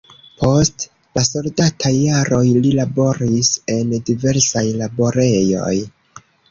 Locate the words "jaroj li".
1.97-2.73